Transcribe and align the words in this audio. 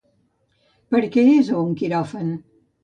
Per 0.95 1.03
què 1.17 1.27
és 1.35 1.53
a 1.53 1.61
un 1.69 1.79
quiròfan? 1.85 2.35